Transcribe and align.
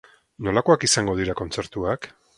Nolakoak 0.47 0.87
izango 0.89 1.15
dira 1.21 1.39
kontzertuak? 1.45 2.13